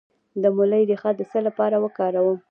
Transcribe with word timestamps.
د 0.41 0.43
مولی 0.55 0.83
ریښه 0.89 1.11
د 1.15 1.21
څه 1.31 1.39
لپاره 1.47 1.75
وکاروم؟ 1.83 2.37